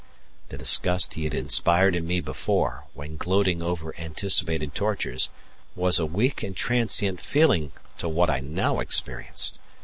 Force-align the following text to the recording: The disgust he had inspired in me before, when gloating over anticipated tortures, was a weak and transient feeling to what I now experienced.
The 0.49 0.57
disgust 0.57 1.13
he 1.13 1.25
had 1.25 1.35
inspired 1.35 1.95
in 1.95 2.07
me 2.07 2.21
before, 2.21 2.85
when 2.95 3.17
gloating 3.17 3.61
over 3.61 3.95
anticipated 3.99 4.73
tortures, 4.73 5.29
was 5.75 5.99
a 5.99 6.07
weak 6.07 6.41
and 6.41 6.57
transient 6.57 7.21
feeling 7.21 7.71
to 7.99 8.09
what 8.09 8.27
I 8.27 8.39
now 8.39 8.79
experienced. 8.79 9.59